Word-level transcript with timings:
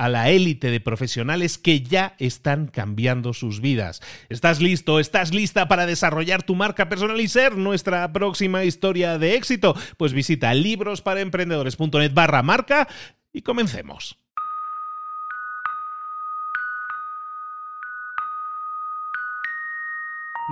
a 0.00 0.08
la 0.08 0.30
élite 0.30 0.70
de 0.70 0.80
profesionales 0.80 1.58
que 1.58 1.82
ya 1.82 2.14
están 2.18 2.68
cambiando 2.68 3.34
sus 3.34 3.60
vidas. 3.60 4.00
¿Estás 4.30 4.62
listo? 4.62 4.98
¿Estás 4.98 5.34
lista 5.34 5.68
para 5.68 5.84
desarrollar 5.84 6.42
tu 6.42 6.54
marca 6.54 6.88
personal 6.88 7.20
y 7.20 7.28
ser 7.28 7.58
nuestra 7.58 8.10
próxima 8.10 8.64
historia 8.64 9.18
de 9.18 9.34
éxito? 9.34 9.76
Pues 9.98 10.14
visita 10.14 10.54
librosparaemprendedores.net 10.54 12.14
barra 12.14 12.42
marca 12.42 12.88
y 13.34 13.42
comencemos. 13.42 14.16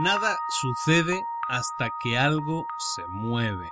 Nada 0.04 0.36
sucede 0.60 1.18
hasta 1.48 1.88
que 2.04 2.18
algo 2.18 2.66
se 2.94 3.02
mueve. 3.08 3.70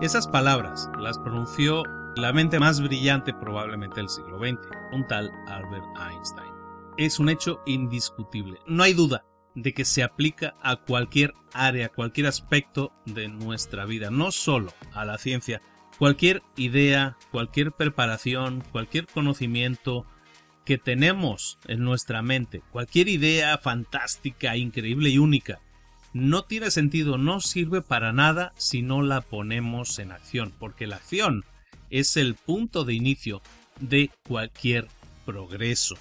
Esas 0.00 0.28
palabras 0.28 0.88
las 0.96 1.18
pronunció 1.18 1.82
la 2.16 2.32
mente 2.32 2.58
más 2.58 2.80
brillante 2.80 3.32
probablemente 3.32 3.96
del 3.96 4.08
siglo 4.08 4.38
XX, 4.38 4.58
un 4.92 5.06
tal 5.06 5.30
Albert 5.46 5.86
Einstein. 6.10 6.52
Es 6.96 7.18
un 7.18 7.28
hecho 7.28 7.60
indiscutible. 7.66 8.58
No 8.66 8.82
hay 8.82 8.94
duda 8.94 9.24
de 9.54 9.72
que 9.72 9.84
se 9.84 10.02
aplica 10.02 10.56
a 10.62 10.76
cualquier 10.76 11.34
área, 11.52 11.88
cualquier 11.88 12.26
aspecto 12.26 12.92
de 13.06 13.28
nuestra 13.28 13.84
vida, 13.84 14.10
no 14.10 14.32
solo 14.32 14.72
a 14.92 15.04
la 15.04 15.18
ciencia. 15.18 15.62
Cualquier 15.98 16.42
idea, 16.56 17.16
cualquier 17.30 17.72
preparación, 17.72 18.62
cualquier 18.72 19.06
conocimiento 19.06 20.06
que 20.64 20.78
tenemos 20.78 21.58
en 21.66 21.80
nuestra 21.80 22.22
mente, 22.22 22.62
cualquier 22.70 23.08
idea 23.08 23.58
fantástica, 23.58 24.56
increíble 24.56 25.08
y 25.10 25.18
única, 25.18 25.60
no 26.12 26.42
tiene 26.42 26.70
sentido, 26.70 27.18
no 27.18 27.40
sirve 27.40 27.82
para 27.82 28.12
nada 28.12 28.52
si 28.56 28.82
no 28.82 29.02
la 29.02 29.20
ponemos 29.20 29.98
en 29.98 30.12
acción, 30.12 30.52
porque 30.58 30.86
la 30.86 30.96
acción 30.96 31.44
es 31.90 32.16
el 32.16 32.34
punto 32.34 32.84
de 32.84 32.94
inicio 32.94 33.42
de 33.80 34.10
cualquier 34.26 34.88
progreso. 35.24 35.96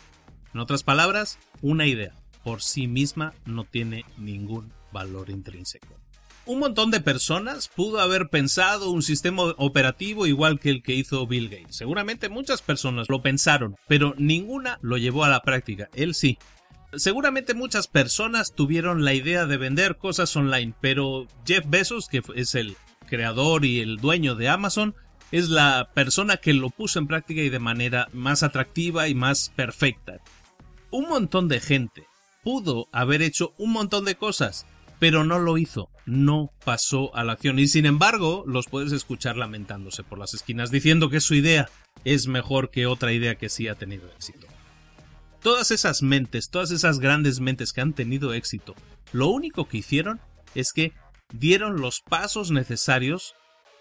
En 0.53 0.59
otras 0.59 0.83
palabras, 0.83 1.37
una 1.61 1.85
idea 1.85 2.13
por 2.43 2.61
sí 2.61 2.87
misma 2.87 3.33
no 3.45 3.65
tiene 3.65 4.05
ningún 4.17 4.71
valor 4.91 5.29
intrínseco. 5.29 5.97
Un 6.45 6.59
montón 6.59 6.91
de 6.91 7.01
personas 7.01 7.67
pudo 7.67 7.99
haber 7.99 8.29
pensado 8.29 8.89
un 8.89 9.03
sistema 9.03 9.43
operativo 9.57 10.25
igual 10.25 10.61
que 10.61 10.69
el 10.69 10.81
que 10.81 10.93
hizo 10.93 11.27
Bill 11.27 11.49
Gates. 11.49 11.75
Seguramente 11.75 12.29
muchas 12.29 12.61
personas 12.61 13.09
lo 13.09 13.21
pensaron, 13.21 13.75
pero 13.89 14.15
ninguna 14.17 14.79
lo 14.81 14.97
llevó 14.97 15.25
a 15.25 15.29
la 15.29 15.41
práctica. 15.41 15.89
Él 15.93 16.15
sí. 16.15 16.37
Seguramente 16.93 17.53
muchas 17.53 17.89
personas 17.89 18.53
tuvieron 18.55 19.03
la 19.03 19.13
idea 19.13 19.45
de 19.45 19.57
vender 19.57 19.97
cosas 19.97 20.33
online, 20.37 20.73
pero 20.79 21.27
Jeff 21.45 21.65
Bezos, 21.67 22.07
que 22.07 22.21
es 22.33 22.55
el 22.55 22.77
creador 23.07 23.65
y 23.65 23.81
el 23.81 23.97
dueño 23.97 24.35
de 24.35 24.47
Amazon, 24.47 24.95
es 25.31 25.49
la 25.49 25.89
persona 25.93 26.37
que 26.37 26.53
lo 26.53 26.69
puso 26.69 26.99
en 26.99 27.07
práctica 27.07 27.41
y 27.41 27.49
de 27.49 27.59
manera 27.59 28.07
más 28.13 28.43
atractiva 28.43 29.07
y 29.07 29.15
más 29.15 29.51
perfecta. 29.55 30.19
Un 30.89 31.09
montón 31.09 31.47
de 31.47 31.59
gente 31.59 32.05
pudo 32.43 32.87
haber 32.91 33.21
hecho 33.21 33.53
un 33.57 33.73
montón 33.73 34.05
de 34.05 34.15
cosas, 34.15 34.65
pero 34.99 35.23
no 35.23 35.37
lo 35.37 35.57
hizo, 35.57 35.89
no 36.05 36.51
pasó 36.63 37.13
a 37.15 37.23
la 37.23 37.33
acción 37.33 37.59
y 37.59 37.67
sin 37.67 37.85
embargo 37.85 38.43
los 38.47 38.67
puedes 38.67 38.93
escuchar 38.93 39.35
lamentándose 39.35 40.03
por 40.03 40.17
las 40.17 40.33
esquinas 40.33 40.71
diciendo 40.71 41.09
que 41.09 41.19
su 41.19 41.35
idea 41.35 41.69
es 42.05 42.27
mejor 42.27 42.69
que 42.71 42.87
otra 42.87 43.11
idea 43.11 43.35
que 43.35 43.49
sí 43.49 43.67
ha 43.67 43.75
tenido 43.75 44.07
éxito. 44.07 44.47
Todas 45.41 45.71
esas 45.71 46.01
mentes, 46.01 46.49
todas 46.49 46.71
esas 46.71 46.99
grandes 46.99 47.39
mentes 47.39 47.73
que 47.73 47.81
han 47.81 47.93
tenido 47.93 48.33
éxito, 48.33 48.75
lo 49.11 49.27
único 49.27 49.67
que 49.67 49.77
hicieron 49.77 50.19
es 50.55 50.73
que 50.73 50.93
dieron 51.33 51.81
los 51.81 52.01
pasos 52.01 52.51
necesarios 52.51 53.35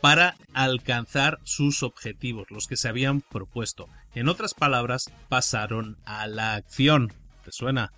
para 0.06 0.36
alcanzar 0.54 1.40
sus 1.42 1.82
objetivos, 1.82 2.46
los 2.52 2.68
que 2.68 2.76
se 2.76 2.86
habían 2.86 3.22
propuesto. 3.22 3.88
En 4.14 4.28
otras 4.28 4.54
palabras, 4.54 5.10
pasaron 5.28 5.98
a 6.04 6.28
la 6.28 6.54
acción. 6.54 7.12
¿Te 7.44 7.50
suena? 7.50 7.92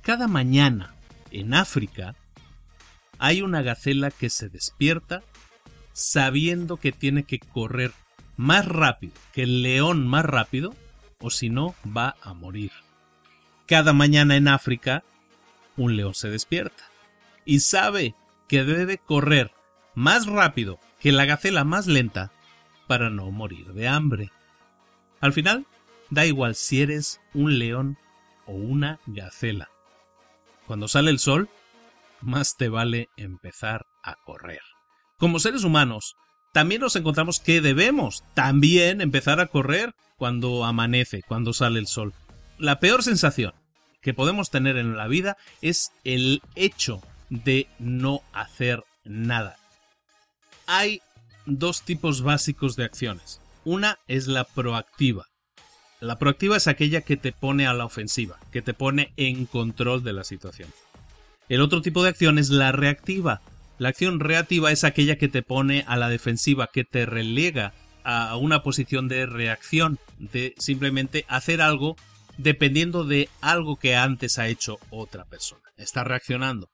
Cada 0.00 0.28
mañana 0.28 0.94
en 1.30 1.52
África 1.52 2.16
hay 3.18 3.42
una 3.42 3.60
gacela 3.60 4.10
que 4.10 4.30
se 4.30 4.48
despierta 4.48 5.22
sabiendo 5.92 6.78
que 6.78 6.90
tiene 6.90 7.24
que 7.24 7.38
correr 7.38 7.92
más 8.38 8.64
rápido 8.64 9.12
que 9.34 9.42
el 9.42 9.62
león 9.62 10.08
más 10.08 10.24
rápido 10.24 10.74
o 11.20 11.28
si 11.28 11.50
no 11.50 11.74
va 11.86 12.16
a 12.22 12.32
morir. 12.32 12.72
Cada 13.66 13.92
mañana 13.92 14.36
en 14.36 14.48
África 14.48 15.04
un 15.76 15.98
león 15.98 16.14
se 16.14 16.30
despierta 16.30 16.84
y 17.44 17.60
sabe 17.60 18.14
que 18.48 18.64
debe 18.64 18.96
correr 18.96 19.52
más 19.94 20.24
rápido 20.24 20.80
que 21.04 21.12
la 21.12 21.26
gacela 21.26 21.64
más 21.64 21.86
lenta 21.86 22.32
para 22.86 23.10
no 23.10 23.30
morir 23.30 23.74
de 23.74 23.88
hambre. 23.88 24.30
Al 25.20 25.34
final, 25.34 25.66
da 26.08 26.24
igual 26.24 26.54
si 26.54 26.80
eres 26.80 27.20
un 27.34 27.58
león 27.58 27.98
o 28.46 28.52
una 28.52 29.00
gacela. 29.04 29.68
Cuando 30.66 30.88
sale 30.88 31.10
el 31.10 31.18
sol, 31.18 31.50
más 32.22 32.56
te 32.56 32.70
vale 32.70 33.10
empezar 33.18 33.84
a 34.02 34.14
correr. 34.14 34.62
Como 35.18 35.40
seres 35.40 35.62
humanos, 35.64 36.16
también 36.54 36.80
nos 36.80 36.96
encontramos 36.96 37.38
que 37.38 37.60
debemos 37.60 38.24
también 38.32 39.02
empezar 39.02 39.40
a 39.40 39.48
correr 39.48 39.94
cuando 40.16 40.64
amanece, 40.64 41.22
cuando 41.28 41.52
sale 41.52 41.80
el 41.80 41.86
sol. 41.86 42.14
La 42.56 42.80
peor 42.80 43.02
sensación 43.02 43.52
que 44.00 44.14
podemos 44.14 44.48
tener 44.48 44.78
en 44.78 44.96
la 44.96 45.06
vida 45.06 45.36
es 45.60 45.92
el 46.02 46.40
hecho 46.54 47.02
de 47.28 47.68
no 47.78 48.22
hacer 48.32 48.84
nada 49.04 49.58
hay 50.66 51.02
dos 51.46 51.82
tipos 51.82 52.22
básicos 52.22 52.76
de 52.76 52.84
acciones. 52.84 53.40
Una 53.64 53.98
es 54.08 54.26
la 54.26 54.44
proactiva. 54.44 55.26
La 56.00 56.18
proactiva 56.18 56.56
es 56.56 56.66
aquella 56.66 57.00
que 57.00 57.16
te 57.16 57.32
pone 57.32 57.66
a 57.66 57.74
la 57.74 57.84
ofensiva, 57.84 58.38
que 58.52 58.62
te 58.62 58.74
pone 58.74 59.12
en 59.16 59.46
control 59.46 60.04
de 60.04 60.12
la 60.12 60.24
situación. 60.24 60.68
El 61.48 61.60
otro 61.60 61.82
tipo 61.82 62.02
de 62.02 62.10
acción 62.10 62.38
es 62.38 62.50
la 62.50 62.72
reactiva. 62.72 63.40
La 63.78 63.88
acción 63.90 64.20
reactiva 64.20 64.70
es 64.72 64.84
aquella 64.84 65.16
que 65.16 65.28
te 65.28 65.42
pone 65.42 65.84
a 65.86 65.96
la 65.96 66.08
defensiva, 66.08 66.70
que 66.72 66.84
te 66.84 67.06
relega 67.06 67.72
a 68.02 68.36
una 68.36 68.62
posición 68.62 69.08
de 69.08 69.26
reacción, 69.26 69.98
de 70.18 70.54
simplemente 70.58 71.24
hacer 71.28 71.62
algo 71.62 71.96
dependiendo 72.36 73.04
de 73.04 73.28
algo 73.40 73.76
que 73.76 73.96
antes 73.96 74.38
ha 74.38 74.48
hecho 74.48 74.78
otra 74.90 75.24
persona. 75.24 75.62
Está 75.76 76.04
reaccionando. 76.04 76.70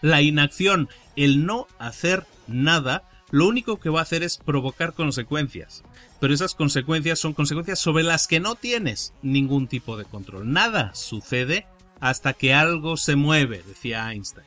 La 0.00 0.22
inacción, 0.22 0.88
el 1.16 1.46
no 1.46 1.66
hacer 1.78 2.24
nada, 2.46 3.02
lo 3.34 3.48
único 3.48 3.80
que 3.80 3.90
va 3.90 3.98
a 3.98 4.04
hacer 4.04 4.22
es 4.22 4.36
provocar 4.36 4.92
consecuencias. 4.92 5.82
Pero 6.20 6.32
esas 6.32 6.54
consecuencias 6.54 7.18
son 7.18 7.32
consecuencias 7.32 7.80
sobre 7.80 8.04
las 8.04 8.28
que 8.28 8.38
no 8.38 8.54
tienes 8.54 9.12
ningún 9.22 9.66
tipo 9.66 9.96
de 9.96 10.04
control. 10.04 10.52
Nada 10.52 10.94
sucede 10.94 11.66
hasta 11.98 12.32
que 12.34 12.54
algo 12.54 12.96
se 12.96 13.16
mueve, 13.16 13.64
decía 13.66 14.12
Einstein. 14.12 14.46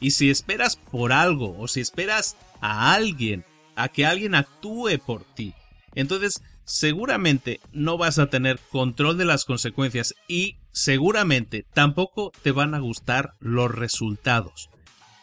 Y 0.00 0.10
si 0.10 0.28
esperas 0.28 0.74
por 0.74 1.12
algo 1.12 1.56
o 1.56 1.68
si 1.68 1.80
esperas 1.80 2.36
a 2.60 2.94
alguien, 2.94 3.44
a 3.76 3.90
que 3.90 4.04
alguien 4.04 4.34
actúe 4.34 4.98
por 4.98 5.22
ti, 5.22 5.54
entonces 5.94 6.42
seguramente 6.64 7.60
no 7.70 7.96
vas 7.96 8.18
a 8.18 8.26
tener 8.26 8.58
control 8.72 9.18
de 9.18 9.24
las 9.24 9.44
consecuencias 9.44 10.16
y 10.26 10.56
seguramente 10.72 11.64
tampoco 11.74 12.32
te 12.42 12.50
van 12.50 12.74
a 12.74 12.80
gustar 12.80 13.34
los 13.38 13.72
resultados. 13.72 14.68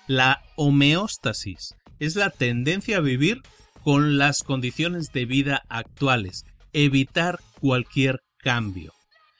La 0.07 0.41
homeostasis 0.55 1.75
es 1.99 2.15
la 2.15 2.29
tendencia 2.29 2.97
a 2.97 3.01
vivir 3.01 3.41
con 3.83 4.17
las 4.17 4.43
condiciones 4.43 5.11
de 5.11 5.25
vida 5.25 5.63
actuales, 5.69 6.45
evitar 6.71 7.39
cualquier 7.59 8.21
cambio. 8.37 8.93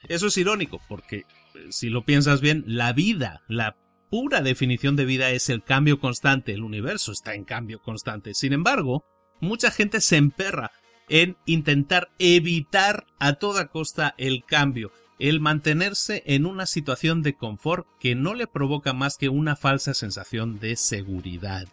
Eso 0.08 0.28
es 0.28 0.38
irónico, 0.38 0.82
porque 0.88 1.18
eh, 1.18 1.26
si 1.70 1.90
lo 1.90 2.04
piensas 2.04 2.42
bien, 2.42 2.64
la 2.68 2.94
vida, 2.94 3.42
la 3.48 3.78
pura 4.10 4.42
definición 4.42 4.96
de 4.96 5.06
vida 5.06 5.32
es 5.32 5.50
el 5.50 5.64
cambio 5.64 6.00
constante, 6.00 6.54
el 6.54 6.64
universo 6.64 7.12
está 7.12 7.36
en 7.36 7.46
cambio 7.46 7.82
constante. 7.82 8.34
Sin 8.34 8.54
embargo, 8.54 9.06
mucha 9.40 9.72
gente 9.72 10.02
se 10.02 10.18
emperra 10.18 10.72
en 11.10 11.38
intentar 11.46 12.10
evitar 12.20 13.06
a 13.20 13.34
toda 13.34 13.68
costa 13.68 14.14
el 14.18 14.44
cambio, 14.46 14.92
el 15.20 15.40
mantenerse 15.40 16.24
en 16.26 16.46
una 16.46 16.66
situación 16.66 17.22
de 17.22 17.36
confort 17.36 17.88
que 18.00 18.16
no 18.16 18.34
le 18.34 18.48
provoca 18.48 18.94
más 18.94 19.18
que 19.18 19.30
una 19.30 19.56
falsa 19.56 19.94
sensación 19.94 20.60
de 20.60 20.76
seguridad. 20.76 21.68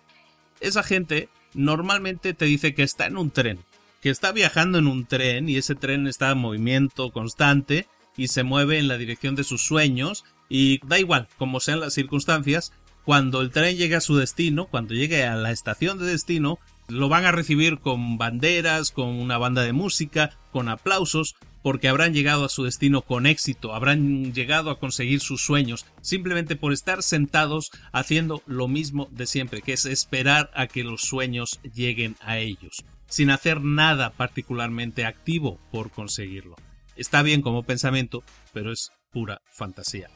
Esa 0.60 0.82
gente 0.82 1.28
normalmente 1.54 2.34
te 2.34 2.44
dice 2.44 2.74
que 2.74 2.82
está 2.82 3.06
en 3.06 3.16
un 3.16 3.30
tren, 3.30 3.58
que 4.00 4.10
está 4.10 4.32
viajando 4.32 4.78
en 4.78 4.86
un 4.86 5.06
tren 5.06 5.48
y 5.48 5.56
ese 5.56 5.74
tren 5.74 6.06
está 6.06 6.30
en 6.30 6.38
movimiento 6.38 7.10
constante 7.10 7.86
y 8.16 8.28
se 8.28 8.42
mueve 8.42 8.78
en 8.78 8.88
la 8.88 8.98
dirección 8.98 9.34
de 9.34 9.44
sus 9.44 9.62
sueños 9.62 10.24
y 10.48 10.80
da 10.86 10.98
igual 10.98 11.28
como 11.38 11.60
sean 11.60 11.80
las 11.80 11.94
circunstancias, 11.94 12.72
cuando 13.04 13.40
el 13.40 13.50
tren 13.50 13.76
llegue 13.76 13.96
a 13.96 14.00
su 14.00 14.16
destino, 14.16 14.66
cuando 14.66 14.94
llegue 14.94 15.24
a 15.24 15.34
la 15.36 15.50
estación 15.50 15.98
de 15.98 16.06
destino, 16.06 16.58
lo 16.88 17.08
van 17.08 17.24
a 17.24 17.32
recibir 17.32 17.78
con 17.78 18.18
banderas, 18.18 18.90
con 18.90 19.08
una 19.08 19.38
banda 19.38 19.62
de 19.62 19.72
música, 19.72 20.38
con 20.52 20.68
aplausos, 20.68 21.36
porque 21.62 21.88
habrán 21.88 22.14
llegado 22.14 22.44
a 22.44 22.48
su 22.48 22.64
destino 22.64 23.02
con 23.02 23.26
éxito, 23.26 23.74
habrán 23.74 24.32
llegado 24.32 24.70
a 24.70 24.78
conseguir 24.78 25.20
sus 25.20 25.42
sueños, 25.42 25.86
simplemente 26.00 26.56
por 26.56 26.72
estar 26.72 27.02
sentados 27.02 27.70
haciendo 27.92 28.42
lo 28.46 28.68
mismo 28.68 29.08
de 29.10 29.26
siempre, 29.26 29.62
que 29.62 29.72
es 29.72 29.84
esperar 29.86 30.50
a 30.54 30.66
que 30.66 30.84
los 30.84 31.02
sueños 31.02 31.60
lleguen 31.74 32.16
a 32.20 32.38
ellos, 32.38 32.84
sin 33.06 33.30
hacer 33.30 33.60
nada 33.62 34.10
particularmente 34.10 35.04
activo 35.04 35.58
por 35.70 35.90
conseguirlo. 35.90 36.56
Está 36.96 37.22
bien 37.22 37.42
como 37.42 37.62
pensamiento, 37.62 38.22
pero 38.52 38.72
es 38.72 38.92
pura 39.10 39.42
fantasía. 39.50 40.10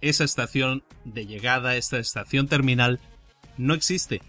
Esa 0.00 0.24
estación 0.24 0.84
de 1.04 1.26
llegada, 1.26 1.76
esta 1.76 1.98
estación 1.98 2.46
terminal, 2.48 3.00
no 3.56 3.74
existe 3.74 4.22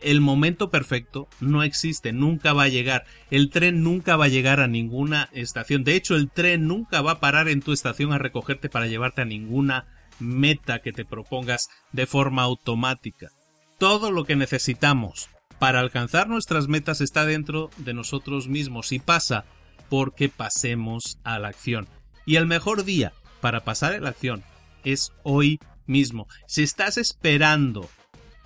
el 0.00 0.20
momento 0.20 0.70
perfecto 0.70 1.28
no 1.40 1.62
existe, 1.62 2.12
nunca 2.12 2.52
va 2.52 2.64
a 2.64 2.68
llegar. 2.68 3.04
El 3.30 3.50
tren 3.50 3.82
nunca 3.82 4.16
va 4.16 4.26
a 4.26 4.28
llegar 4.28 4.60
a 4.60 4.68
ninguna 4.68 5.28
estación. 5.32 5.84
De 5.84 5.94
hecho, 5.94 6.16
el 6.16 6.30
tren 6.30 6.66
nunca 6.66 7.02
va 7.02 7.12
a 7.12 7.20
parar 7.20 7.48
en 7.48 7.60
tu 7.60 7.72
estación 7.72 8.12
a 8.12 8.18
recogerte 8.18 8.68
para 8.68 8.86
llevarte 8.86 9.22
a 9.22 9.26
ninguna 9.26 9.86
meta 10.18 10.80
que 10.80 10.92
te 10.92 11.04
propongas 11.04 11.68
de 11.92 12.06
forma 12.06 12.42
automática. 12.42 13.30
Todo 13.78 14.10
lo 14.10 14.24
que 14.24 14.36
necesitamos 14.36 15.28
para 15.58 15.80
alcanzar 15.80 16.28
nuestras 16.28 16.68
metas 16.68 17.00
está 17.00 17.24
dentro 17.24 17.70
de 17.78 17.94
nosotros 17.94 18.48
mismos 18.48 18.92
y 18.92 18.98
pasa 18.98 19.44
porque 19.88 20.28
pasemos 20.28 21.18
a 21.24 21.38
la 21.38 21.48
acción. 21.48 21.88
Y 22.24 22.36
el 22.36 22.46
mejor 22.46 22.84
día 22.84 23.12
para 23.40 23.64
pasar 23.64 23.94
a 23.94 24.00
la 24.00 24.10
acción 24.10 24.42
es 24.84 25.12
hoy 25.22 25.60
mismo. 25.86 26.26
Si 26.46 26.62
estás 26.62 26.98
esperando 26.98 27.88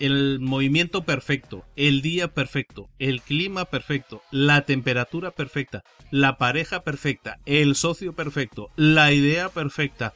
el 0.01 0.41
movimiento 0.41 1.05
perfecto, 1.05 1.65
el 1.77 2.03
día 2.03 2.29
perfecto, 2.29 2.89
el 2.99 3.21
clima 3.21 3.67
perfecto, 3.67 4.23
la 4.31 4.63
temperatura 4.63 5.31
perfecta, 5.31 5.85
la 6.11 6.39
pareja 6.39 6.83
perfecta, 6.83 7.39
el 7.47 7.77
socio 7.77 8.15
perfecto, 8.15 8.71
la 8.77 9.13
idea 9.13 9.51
perfecta, 9.51 10.15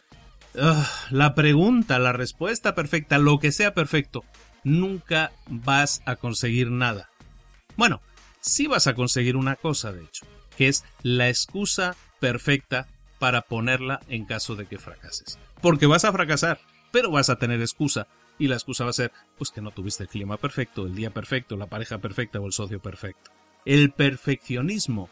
la 1.11 1.35
pregunta, 1.35 1.99
la 1.99 2.13
respuesta 2.13 2.75
perfecta, 2.75 3.19
lo 3.19 3.39
que 3.39 3.53
sea 3.53 3.75
perfecto, 3.75 4.25
nunca 4.65 5.33
vas 5.49 6.03
a 6.07 6.17
conseguir 6.17 6.71
nada. 6.71 7.11
Bueno, 7.77 8.01
sí 8.41 8.67
vas 8.67 8.87
a 8.87 8.95
conseguir 8.95 9.37
una 9.37 9.57
cosa, 9.57 9.93
de 9.93 10.03
hecho, 10.03 10.27
que 10.57 10.69
es 10.69 10.85
la 11.03 11.29
excusa 11.29 11.95
perfecta 12.21 12.89
para 13.19 13.43
ponerla 13.43 14.01
en 14.09 14.25
caso 14.25 14.57
de 14.57 14.67
que 14.67 14.79
fracases. 14.79 15.39
Porque 15.61 15.87
vas 15.87 16.05
a 16.05 16.13
fracasar, 16.13 16.59
pero 16.91 17.11
vas 17.11 17.29
a 17.29 17.37
tener 17.37 17.61
excusa 17.61 18.07
y 18.39 18.49
la 18.49 18.55
excusa 18.55 18.85
va 18.85 18.91
a 18.91 18.95
ser 18.95 19.13
pues 19.39 19.51
que 19.51 19.61
no 19.61 19.71
tuviste 19.71 20.05
el 20.05 20.09
clima 20.09 20.37
perfecto, 20.37 20.87
el 20.87 20.95
día 20.95 21.11
perfecto, 21.11 21.57
la 21.57 21.67
pareja 21.67 21.99
perfecta 21.99 22.41
o 22.41 22.47
el 22.47 22.53
socio 22.53 22.81
perfecto. 22.81 23.31
El 23.65 23.93
perfeccionismo 23.93 25.09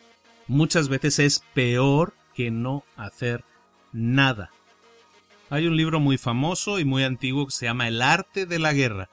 muchas 0.47 0.89
veces 0.89 1.19
es 1.19 1.43
peor 1.55 2.15
que 2.35 2.51
no 2.51 2.85
hacer 2.97 3.45
nada. 3.93 4.51
Hay 5.51 5.67
un 5.67 5.77
libro 5.77 6.01
muy 6.01 6.19
famoso 6.19 6.79
y 6.79 6.85
muy 6.85 7.05
antiguo 7.05 7.47
que 7.47 7.53
se 7.53 7.67
llama 7.67 7.89
El 7.89 8.01
arte 8.01 8.47
de 8.47 8.59
la 8.59 8.73
guerra. 8.73 9.11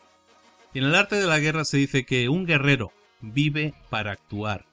Y 0.73 0.79
en 0.79 0.85
el 0.85 0.95
arte 0.95 1.15
de 1.17 1.27
la 1.27 1.39
guerra 1.39 1.65
se 1.65 1.77
dice 1.77 2.05
que 2.05 2.29
un 2.29 2.45
guerrero 2.45 2.91
vive 3.21 3.73
para 3.89 4.11
actuar, 4.11 4.65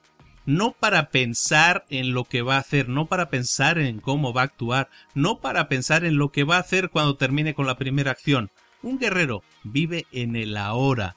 no 0.45 0.73
para 0.73 1.11
pensar 1.11 1.85
en 1.89 2.13
lo 2.13 2.25
que 2.25 2.43
va 2.43 2.57
a 2.57 2.61
hacer, 2.61 2.89
no 2.89 3.07
para 3.07 3.31
pensar 3.31 3.79
en 3.79 4.01
cómo 4.01 4.33
va 4.33 4.43
a 4.43 4.45
actuar, 4.45 4.89
no 5.15 5.41
para 5.41 5.69
pensar 5.69 6.05
en 6.05 6.19
lo 6.19 6.31
que 6.31 6.45
va 6.45 6.57
a 6.57 6.61
hacer 6.61 6.91
cuando 6.91 7.17
termine 7.17 7.55
con 7.55 7.67
la 7.67 7.79
primera 7.79 8.13
acción, 8.13 8.51
un 8.87 8.99
guerrero 8.99 9.43
vive 9.65 10.07
en 10.13 10.37
el 10.37 10.57
ahora. 10.57 11.17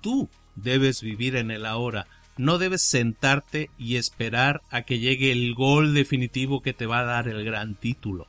Tú 0.00 0.28
debes 0.56 1.00
vivir 1.00 1.36
en 1.36 1.50
el 1.50 1.64
ahora. 1.64 2.08
No 2.36 2.58
debes 2.58 2.82
sentarte 2.82 3.70
y 3.78 3.96
esperar 3.96 4.62
a 4.70 4.82
que 4.82 4.98
llegue 4.98 5.30
el 5.30 5.54
gol 5.54 5.94
definitivo 5.94 6.60
que 6.60 6.72
te 6.72 6.86
va 6.86 7.00
a 7.00 7.04
dar 7.04 7.28
el 7.28 7.44
gran 7.44 7.76
título. 7.76 8.26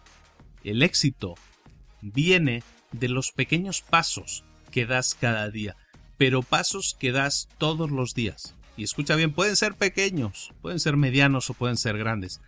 El 0.64 0.84
éxito 0.84 1.34
viene 2.02 2.62
de 2.92 3.10
los 3.10 3.32
pequeños 3.32 3.82
pasos 3.82 4.44
que 4.70 4.86
das 4.86 5.16
cada 5.20 5.50
día, 5.50 5.76
pero 6.18 6.44
pasos 6.44 6.96
que 7.00 7.12
das 7.12 7.50
todos 7.58 7.90
los 7.90 8.14
días. 8.14 8.56
Y 8.78 8.84
escucha 8.84 9.16
bien, 9.16 9.34
pueden 9.34 9.56
ser 9.56 9.74
pequeños, 9.74 10.54
pueden 10.62 10.80
ser 10.80 10.96
medianos 10.96 11.50
o 11.50 11.56
pueden 11.56 11.78
ser 11.78 11.98
grandes. 11.98 12.40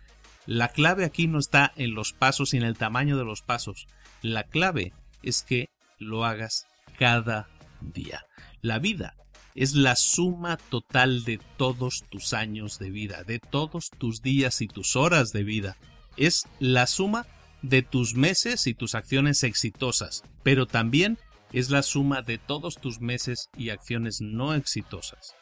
La 0.46 0.68
clave 0.68 1.04
aquí 1.04 1.26
no 1.26 1.40
está 1.40 1.72
en 1.74 1.94
los 1.94 2.12
pasos 2.12 2.54
y 2.54 2.58
en 2.58 2.62
el 2.62 2.76
tamaño 2.76 3.18
de 3.18 3.24
los 3.24 3.42
pasos. 3.42 3.88
La 4.22 4.44
clave 4.44 4.92
es 5.22 5.42
que 5.42 5.68
lo 5.98 6.24
hagas 6.24 6.66
cada 6.98 7.48
día. 7.80 8.24
La 8.60 8.78
vida 8.78 9.14
es 9.54 9.74
la 9.74 9.96
suma 9.96 10.56
total 10.56 11.24
de 11.24 11.40
todos 11.56 12.04
tus 12.08 12.32
años 12.32 12.78
de 12.78 12.90
vida, 12.90 13.24
de 13.24 13.40
todos 13.40 13.90
tus 13.90 14.22
días 14.22 14.60
y 14.60 14.68
tus 14.68 14.94
horas 14.96 15.32
de 15.32 15.42
vida. 15.42 15.76
Es 16.16 16.46
la 16.60 16.86
suma 16.86 17.26
de 17.62 17.82
tus 17.82 18.14
meses 18.14 18.66
y 18.66 18.74
tus 18.74 18.94
acciones 18.94 19.42
exitosas, 19.42 20.22
pero 20.42 20.66
también 20.66 21.18
es 21.52 21.70
la 21.70 21.82
suma 21.82 22.22
de 22.22 22.38
todos 22.38 22.76
tus 22.76 23.00
meses 23.00 23.48
y 23.56 23.70
acciones 23.70 24.20
no 24.20 24.54
exitosas. 24.54 25.34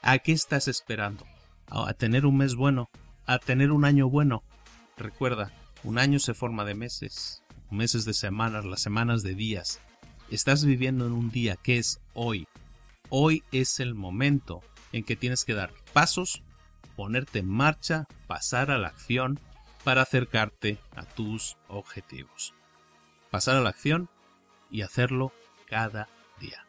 ¿A 0.00 0.18
qué 0.18 0.32
estás 0.32 0.68
esperando? 0.68 1.26
¿A 1.66 1.92
tener 1.94 2.24
un 2.26 2.38
mes 2.38 2.54
bueno? 2.54 2.88
¿A 3.26 3.38
tener 3.38 3.72
un 3.72 3.84
año 3.84 4.08
bueno? 4.08 4.42
Recuerda, 4.96 5.52
un 5.82 5.98
año 5.98 6.18
se 6.18 6.34
forma 6.34 6.64
de 6.64 6.74
meses, 6.74 7.42
meses 7.74 8.04
de 8.04 8.14
semanas, 8.14 8.64
las 8.64 8.80
semanas 8.80 9.22
de 9.22 9.34
días. 9.34 9.80
Estás 10.30 10.64
viviendo 10.64 11.06
en 11.06 11.12
un 11.12 11.30
día 11.30 11.56
que 11.56 11.78
es 11.78 12.00
hoy. 12.14 12.48
Hoy 13.10 13.42
es 13.52 13.80
el 13.80 13.94
momento 13.94 14.62
en 14.92 15.04
que 15.04 15.16
tienes 15.16 15.44
que 15.44 15.54
dar 15.54 15.72
pasos, 15.92 16.42
ponerte 16.96 17.40
en 17.40 17.48
marcha, 17.48 18.06
pasar 18.26 18.70
a 18.70 18.78
la 18.78 18.88
acción 18.88 19.38
para 19.82 20.02
acercarte 20.02 20.78
a 20.96 21.04
tus 21.04 21.56
objetivos. 21.68 22.54
Pasar 23.30 23.56
a 23.56 23.60
la 23.60 23.70
acción 23.70 24.08
y 24.70 24.82
hacerlo 24.82 25.32
cada 25.68 26.08
día. 26.40 26.64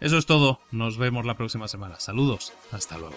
Eso 0.00 0.18
es 0.18 0.26
todo, 0.26 0.60
nos 0.70 0.98
vemos 0.98 1.24
la 1.24 1.36
próxima 1.36 1.68
semana. 1.68 1.98
Saludos, 2.00 2.52
hasta 2.70 2.98
luego. 2.98 3.16